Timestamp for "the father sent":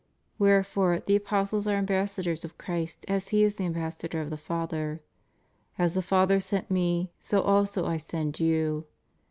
5.93-6.71